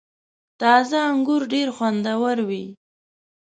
•تازه 0.61 0.99
انګور 1.11 1.41
ډېر 1.53 1.67
خوندور 1.75 2.37
وي. 2.49 2.65